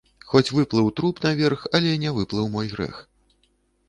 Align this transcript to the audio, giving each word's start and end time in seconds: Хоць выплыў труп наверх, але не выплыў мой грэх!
Хоць 0.29 0.49
выплыў 0.59 0.87
труп 0.99 1.19
наверх, 1.25 1.65
але 1.79 1.91
не 2.05 2.13
выплыў 2.17 2.47
мой 2.57 2.71
грэх! 2.73 2.95